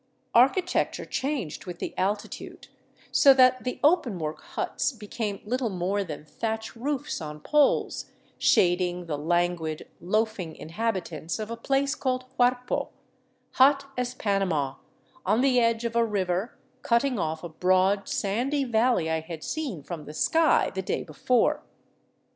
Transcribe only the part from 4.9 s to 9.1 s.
be came little more than thatch roofs on poles, shading